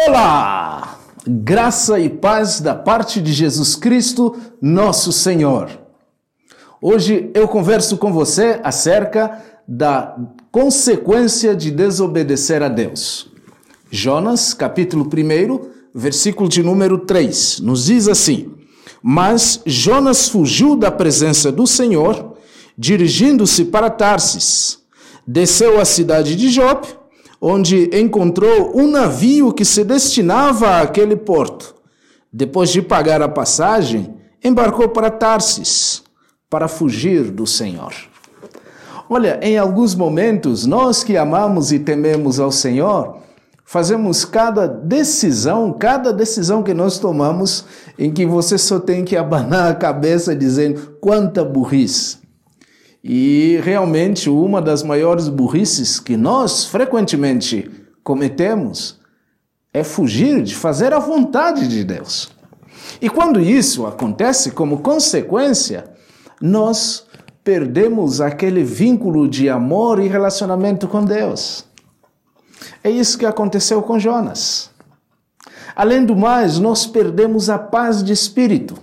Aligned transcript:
Olá! 0.00 0.96
Graça 1.26 1.98
e 1.98 2.08
paz 2.08 2.60
da 2.60 2.72
parte 2.72 3.20
de 3.20 3.32
Jesus 3.32 3.74
Cristo, 3.74 4.36
nosso 4.62 5.10
Senhor. 5.10 5.68
Hoje 6.80 7.32
eu 7.34 7.48
converso 7.48 7.96
com 7.96 8.12
você 8.12 8.60
acerca 8.62 9.42
da 9.66 10.16
consequência 10.52 11.52
de 11.52 11.72
desobedecer 11.72 12.62
a 12.62 12.68
Deus. 12.68 13.28
Jonas, 13.90 14.54
capítulo 14.54 15.04
1, 15.04 15.68
versículo 15.92 16.48
de 16.48 16.62
número 16.62 16.98
3, 16.98 17.58
nos 17.58 17.86
diz 17.86 18.06
assim: 18.06 18.54
Mas 19.02 19.60
Jonas 19.66 20.28
fugiu 20.28 20.76
da 20.76 20.92
presença 20.92 21.50
do 21.50 21.66
Senhor, 21.66 22.36
dirigindo-se 22.78 23.64
para 23.64 23.90
Tarsis. 23.90 24.78
Desceu 25.26 25.80
à 25.80 25.84
cidade 25.84 26.36
de 26.36 26.50
Jope 26.50 26.97
onde 27.40 27.90
encontrou 27.98 28.72
um 28.76 28.90
navio 28.90 29.52
que 29.52 29.64
se 29.64 29.84
destinava 29.84 30.80
àquele 30.80 31.16
porto. 31.16 31.74
Depois 32.32 32.70
de 32.70 32.82
pagar 32.82 33.22
a 33.22 33.28
passagem, 33.28 34.14
embarcou 34.42 34.88
para 34.88 35.10
Tarsis 35.10 36.02
para 36.50 36.68
fugir 36.68 37.30
do 37.30 37.46
Senhor. 37.46 37.92
Olha, 39.08 39.38
em 39.42 39.56
alguns 39.56 39.94
momentos, 39.94 40.66
nós 40.66 41.02
que 41.02 41.16
amamos 41.16 41.72
e 41.72 41.78
tememos 41.78 42.38
ao 42.38 42.52
Senhor, 42.52 43.18
fazemos 43.64 44.24
cada 44.24 44.66
decisão, 44.66 45.72
cada 45.72 46.12
decisão 46.12 46.62
que 46.62 46.74
nós 46.74 46.98
tomamos, 46.98 47.64
em 47.98 48.12
que 48.12 48.26
você 48.26 48.58
só 48.58 48.78
tem 48.78 49.04
que 49.04 49.16
abanar 49.18 49.70
a 49.70 49.74
cabeça 49.74 50.34
dizendo 50.34 50.96
quanta 51.00 51.44
burrice. 51.44 52.18
E 53.10 53.58
realmente 53.64 54.28
uma 54.28 54.60
das 54.60 54.82
maiores 54.82 55.30
burrices 55.30 55.98
que 55.98 56.14
nós 56.14 56.66
frequentemente 56.66 57.70
cometemos 58.04 59.00
é 59.72 59.82
fugir 59.82 60.42
de 60.42 60.54
fazer 60.54 60.92
a 60.92 60.98
vontade 60.98 61.66
de 61.68 61.84
Deus. 61.84 62.30
E 63.00 63.08
quando 63.08 63.40
isso 63.40 63.86
acontece 63.86 64.50
como 64.50 64.80
consequência, 64.80 65.86
nós 66.38 67.06
perdemos 67.42 68.20
aquele 68.20 68.62
vínculo 68.62 69.26
de 69.26 69.48
amor 69.48 70.00
e 70.00 70.06
relacionamento 70.06 70.86
com 70.86 71.02
Deus. 71.02 71.64
É 72.84 72.90
isso 72.90 73.16
que 73.16 73.24
aconteceu 73.24 73.80
com 73.80 73.98
Jonas. 73.98 74.70
Além 75.74 76.04
do 76.04 76.14
mais, 76.14 76.58
nós 76.58 76.86
perdemos 76.86 77.48
a 77.48 77.58
paz 77.58 78.02
de 78.02 78.12
espírito. 78.12 78.76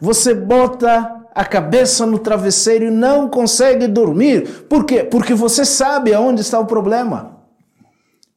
Você 0.00 0.34
bota 0.34 1.23
a 1.34 1.44
cabeça 1.44 2.06
no 2.06 2.18
travesseiro 2.18 2.86
e 2.86 2.90
não 2.90 3.28
consegue 3.28 3.88
dormir. 3.88 4.66
Por 4.68 4.84
quê? 4.84 5.02
Porque 5.02 5.34
você 5.34 5.64
sabe 5.64 6.14
aonde 6.14 6.42
está 6.42 6.60
o 6.60 6.66
problema. 6.66 7.38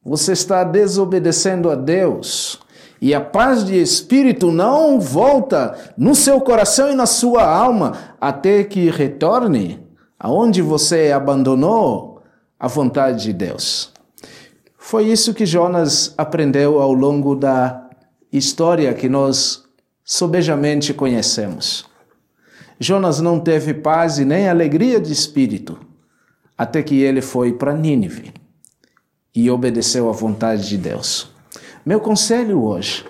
Você 0.04 0.32
está 0.32 0.64
desobedecendo 0.64 1.70
a 1.70 1.76
Deus. 1.76 2.60
E 3.00 3.14
a 3.14 3.22
paz 3.22 3.64
de 3.64 3.80
espírito 3.80 4.52
não 4.52 5.00
volta 5.00 5.76
no 5.96 6.16
seu 6.16 6.42
coração 6.42 6.92
e 6.92 6.96
na 6.96 7.06
sua 7.06 7.44
alma 7.44 7.94
até 8.20 8.64
que 8.64 8.90
retorne 8.90 9.86
aonde 10.20 10.64
você 10.64 11.12
abandonou 11.12 12.24
a 12.60 12.68
vontade 12.68 13.26
de 13.26 13.34
Deus. 13.34 13.92
Foi 14.78 15.06
isso 15.06 15.34
que 15.34 15.46
Jonas 15.46 16.14
aprendeu 16.18 16.82
ao 16.82 16.94
longo 16.94 17.36
da 17.36 17.88
história 18.32 18.94
que 18.94 19.08
nós 19.08 19.64
sobejamente 20.04 20.94
conhecemos. 20.94 21.86
Jonas 22.80 23.20
não 23.20 23.40
teve 23.40 23.74
paz 23.74 24.20
e 24.20 24.26
nem 24.26 24.48
alegria 24.48 25.00
de 25.00 25.12
espírito 25.12 25.80
até 26.58 26.82
que 26.82 27.02
ele 27.02 27.22
foi 27.22 27.54
para 27.54 27.74
Nínive 27.74 28.34
e 29.34 29.50
obedeceu 29.52 30.10
à 30.10 30.12
vontade 30.12 30.68
de 30.68 30.78
Deus. 30.78 31.32
Meu 31.86 32.00
conselho 32.00 32.64
hoje 32.64 33.06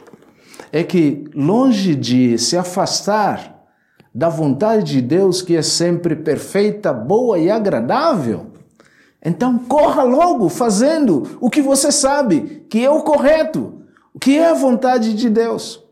é 0.72 0.84
que, 0.84 1.23
longe 1.34 1.95
de 1.95 2.38
se 2.38 2.58
afastar 2.58 3.66
da 4.14 4.28
vontade 4.30 4.94
de 4.94 5.02
Deus, 5.02 5.42
que 5.42 5.56
é 5.56 5.62
sempre 5.62 6.16
perfeita, 6.16 6.92
boa 6.92 7.38
e 7.38 7.50
agradável, 7.50 8.48
então 9.23 9.58
corra 9.58 10.04
logo 10.04 10.50
fazendo 10.50 11.38
o 11.39 11.50
que 11.50 11.61
você 11.61 11.92
sabe 11.92 12.66
que 12.70 12.83
é 12.83 12.89
o 12.89 13.02
correto, 13.02 13.82
o 14.14 14.20
que 14.20 14.38
é 14.38 14.50
a 14.50 14.54
vontade 14.54 15.14
de 15.14 15.30
Deus. 15.30 15.86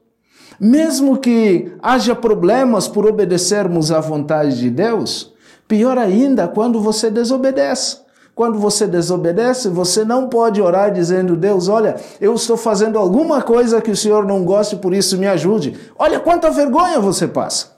Mesmo 0.60 1.18
que 1.18 1.74
haja 1.82 2.16
problemas 2.16 2.88
por 2.88 3.06
obedecermos 3.06 3.92
à 3.92 4.00
vontade 4.00 4.58
de 4.58 4.70
Deus, 4.70 5.34
pior 5.68 5.98
ainda 5.98 6.48
quando 6.48 6.80
você 6.80 7.10
desobedece. 7.10 8.06
Quando 8.34 8.60
você 8.60 8.86
desobedece, 8.86 9.70
você 9.70 10.04
não 10.04 10.28
pode 10.28 10.62
orar 10.62 10.92
dizendo: 10.92 11.38
Deus, 11.38 11.70
olha, 11.70 11.96
eu 12.20 12.36
estou 12.36 12.58
fazendo 12.58 13.00
alguma 13.00 13.42
coisa 13.42 13.82
que 13.82 13.92
o 13.92 13.96
Senhor 13.96 14.26
não 14.26 14.44
gosta 14.44 14.76
e 14.76 14.80
por 14.80 14.94
isso 14.94 15.18
me 15.18 15.26
ajude. 15.26 15.78
Olha 15.98 16.20
quanta 16.20 16.52
vergonha 16.52 17.00
você 17.00 17.30
passa. 17.30 17.78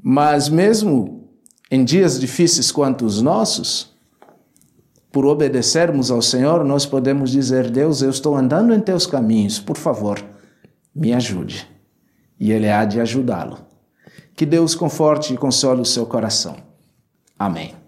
Mas 0.00 0.48
mesmo 0.48 1.28
em 1.70 1.84
dias 1.84 2.20
difíceis 2.20 2.70
quanto 2.70 3.04
os 3.04 3.20
nossos, 3.20 3.92
por 5.10 5.26
obedecermos 5.26 6.08
ao 6.08 6.22
Senhor, 6.22 6.64
nós 6.64 6.86
podemos 6.86 7.32
dizer: 7.32 7.68
Deus, 7.68 8.02
eu 8.02 8.10
estou 8.10 8.36
andando 8.36 8.72
em 8.72 8.78
teus 8.78 9.06
caminhos, 9.06 9.58
por 9.58 9.76
favor 9.76 10.22
me 10.94 11.12
ajude. 11.12 11.68
E 12.38 12.52
ele 12.52 12.70
há 12.70 12.84
de 12.84 13.00
ajudá-lo. 13.00 13.58
Que 14.34 14.46
Deus 14.46 14.74
conforte 14.74 15.34
e 15.34 15.36
console 15.36 15.80
o 15.80 15.84
seu 15.84 16.06
coração. 16.06 16.56
Amém. 17.38 17.79